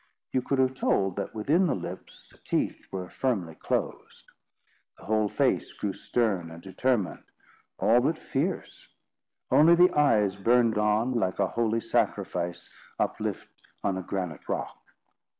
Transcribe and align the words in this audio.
You 0.31 0.41
could 0.41 0.57
have 0.57 0.73
told 0.73 1.15
that, 1.17 1.35
within 1.35 1.67
the 1.67 1.75
lips, 1.75 2.27
the 2.31 2.39
teeth 2.39 2.87
were 2.91 3.07
firmly 3.07 3.53
closed. 3.53 4.25
The 4.97 5.05
whole 5.05 5.29
face 5.29 5.71
grew 5.73 5.93
stern 5.93 6.49
and 6.49 6.59
determined, 6.59 7.23
all 7.77 8.01
but 8.01 8.17
fierce; 8.17 8.87
only 9.51 9.75
the 9.75 9.93
eyes 9.93 10.37
burned 10.37 10.79
on 10.79 11.13
like 11.13 11.37
a 11.37 11.49
holy 11.49 11.81
sacrifice, 11.81 12.73
uplift 12.97 13.47
on 13.83 13.95
a 13.95 14.01
granite 14.01 14.49
rock. 14.49 14.75